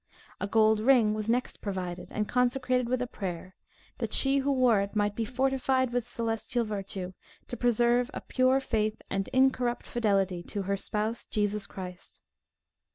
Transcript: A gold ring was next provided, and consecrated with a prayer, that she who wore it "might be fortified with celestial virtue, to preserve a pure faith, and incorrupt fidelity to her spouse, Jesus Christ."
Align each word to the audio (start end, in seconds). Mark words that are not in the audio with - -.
A 0.39 0.47
gold 0.47 0.79
ring 0.79 1.13
was 1.13 1.29
next 1.29 1.61
provided, 1.61 2.07
and 2.11 2.27
consecrated 2.27 2.89
with 2.89 3.03
a 3.03 3.05
prayer, 3.05 3.53
that 3.99 4.13
she 4.13 4.39
who 4.39 4.51
wore 4.51 4.81
it 4.81 4.95
"might 4.95 5.15
be 5.15 5.25
fortified 5.25 5.93
with 5.93 6.07
celestial 6.07 6.65
virtue, 6.65 7.13
to 7.49 7.55
preserve 7.55 8.09
a 8.11 8.21
pure 8.21 8.59
faith, 8.59 9.03
and 9.11 9.27
incorrupt 9.27 9.85
fidelity 9.85 10.41
to 10.41 10.63
her 10.63 10.75
spouse, 10.75 11.27
Jesus 11.27 11.67
Christ." 11.67 12.19